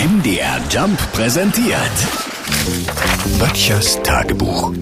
[0.00, 1.76] MDR Jump präsentiert.
[3.38, 4.72] Böttchers Tagebuch.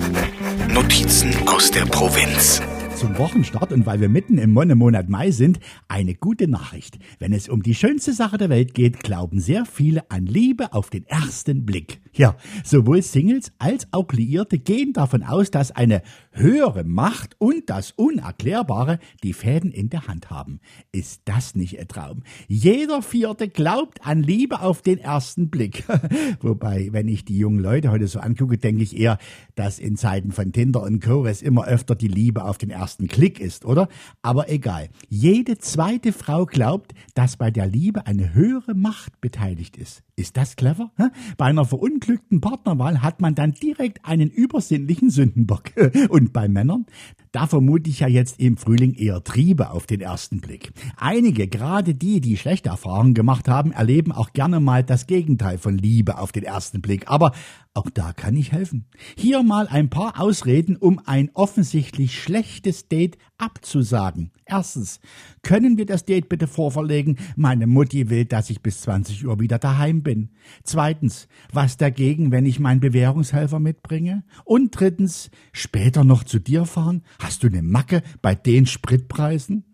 [0.73, 2.63] Notizen aus der Provinz.
[2.95, 5.59] Zum Wochenstart und weil wir mitten im Monnemonat Mai sind,
[5.89, 7.01] eine gute Nachricht.
[7.19, 10.89] Wenn es um die schönste Sache der Welt geht, glauben sehr viele an Liebe auf
[10.89, 12.01] den ersten Blick.
[12.13, 16.03] Ja, sowohl Singles als auch Liierte gehen davon aus, dass eine
[16.33, 20.61] höhere Macht und das Unerklärbare die Fäden in der Hand haben.
[20.93, 22.23] Ist das nicht ein Traum?
[22.47, 25.85] Jeder Vierte glaubt an Liebe auf den ersten Blick.
[26.41, 29.19] Wobei, wenn ich die jungen Leute heute so angucke, denke ich eher,
[29.55, 31.27] dass in Zeiten von Tinder und Co.
[31.27, 33.89] es immer öfter die Liebe auf den ersten Klick ist, oder?
[34.23, 34.89] Aber egal.
[35.09, 40.03] Jede zweite Frau glaubt, dass bei der Liebe eine höhere Macht beteiligt ist.
[40.17, 40.91] Ist das clever?
[41.37, 41.65] Bei einer
[41.99, 45.65] verunglückten Partnerwahl hat man dann direkt einen übersinnlichen Sündenbock.
[46.09, 46.87] Und bei Männern?
[47.33, 50.73] Da vermute ich ja jetzt im Frühling eher Triebe auf den ersten Blick.
[50.97, 55.77] Einige, gerade die, die schlechte Erfahrungen gemacht haben, erleben auch gerne mal das Gegenteil von
[55.77, 57.09] Liebe auf den ersten Blick.
[57.11, 57.33] Aber
[57.75, 58.87] auch da kann ich helfen.
[59.17, 64.33] Hier mal ein paar Ausreden, um ein offensichtlich schlechtes Date abzusagen.
[64.45, 64.99] Erstens,
[65.43, 67.19] können wir das Date bitte vorverlegen?
[67.37, 70.31] Meine Mutti will, dass ich bis 20 Uhr wieder daheim bin.
[70.65, 74.25] Zweitens, was dagegen, wenn ich meinen Bewährungshelfer mitbringe?
[74.45, 77.03] Und drittens, später noch zu dir fahren?
[77.21, 79.65] Hast du eine Macke bei den Spritpreisen?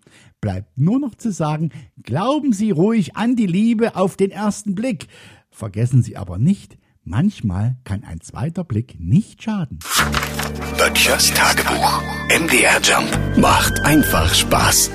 [0.41, 1.70] Bleibt nur noch zu sagen,
[2.03, 5.09] glauben Sie ruhig an die Liebe auf den ersten Blick.
[5.50, 9.78] Vergessen Sie aber nicht, manchmal kann ein zweiter Blick nicht schaden.
[10.77, 12.03] Böttchers Tagebuch.
[12.28, 14.91] MDR Jump macht einfach Spaß.